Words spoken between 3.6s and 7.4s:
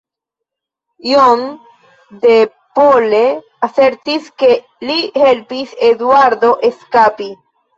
asertis ke li helpis Eduardo eskapi.